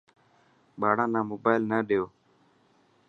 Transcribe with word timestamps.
ٻاڙا 0.79 1.05
نا 1.13 1.19
موبائل 1.31 1.61
نه 1.71 1.77
ڏيو. 1.87 2.05